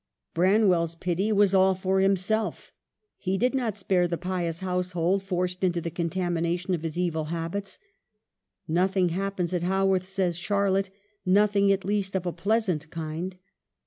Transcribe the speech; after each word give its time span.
Branwell's 0.33 0.95
pity 0.95 1.31
was 1.31 1.53
all 1.53 1.75
for 1.75 1.99
himself. 1.99 2.71
He 3.19 3.37
did 3.37 3.53
not 3.53 3.77
spare 3.77 4.07
the 4.07 4.17
pious 4.17 4.61
household 4.61 5.21
forced 5.21 5.63
into 5.63 5.79
the 5.79 5.91
contamination 5.91 6.73
of 6.73 6.81
his 6.81 6.97
evil 6.97 7.25
habits. 7.25 7.77
"Nothing 8.67 9.09
hap 9.09 9.37
pens 9.37 9.53
at 9.53 9.61
Haworth," 9.61 10.07
says 10.07 10.37
Charlotte;" 10.39 10.89
nothing 11.23 11.71
at 11.71 11.85
least 11.85 12.15
of 12.15 12.25
a 12.25 12.33
pleasant 12.33 12.89
kind. 12.89 13.37